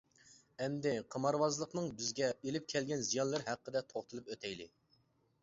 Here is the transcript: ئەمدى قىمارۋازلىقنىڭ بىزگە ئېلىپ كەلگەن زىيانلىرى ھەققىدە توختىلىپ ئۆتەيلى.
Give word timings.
ئەمدى 0.63 0.93
قىمارۋازلىقنىڭ 1.15 1.89
بىزگە 1.99 2.31
ئېلىپ 2.41 2.67
كەلگەن 2.75 3.05
زىيانلىرى 3.11 3.47
ھەققىدە 3.53 3.85
توختىلىپ 3.95 4.35
ئۆتەيلى. 4.35 4.69